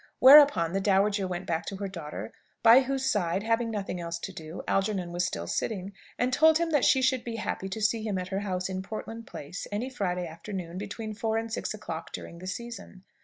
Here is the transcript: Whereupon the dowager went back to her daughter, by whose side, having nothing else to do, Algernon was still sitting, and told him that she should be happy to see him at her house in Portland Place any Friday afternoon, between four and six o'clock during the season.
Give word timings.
Whereupon 0.17 0.73
the 0.73 0.81
dowager 0.81 1.27
went 1.27 1.45
back 1.45 1.63
to 1.67 1.75
her 1.75 1.87
daughter, 1.87 2.33
by 2.63 2.81
whose 2.81 3.05
side, 3.05 3.43
having 3.43 3.69
nothing 3.69 3.99
else 4.01 4.17
to 4.17 4.33
do, 4.33 4.63
Algernon 4.67 5.11
was 5.11 5.27
still 5.27 5.45
sitting, 5.45 5.93
and 6.17 6.33
told 6.33 6.57
him 6.57 6.71
that 6.71 6.83
she 6.85 7.03
should 7.03 7.23
be 7.23 7.35
happy 7.35 7.69
to 7.69 7.79
see 7.79 8.01
him 8.01 8.17
at 8.17 8.29
her 8.29 8.39
house 8.39 8.67
in 8.67 8.81
Portland 8.81 9.27
Place 9.27 9.67
any 9.71 9.91
Friday 9.91 10.25
afternoon, 10.25 10.79
between 10.79 11.13
four 11.13 11.37
and 11.37 11.53
six 11.53 11.75
o'clock 11.75 12.11
during 12.13 12.39
the 12.39 12.47
season. 12.47 13.03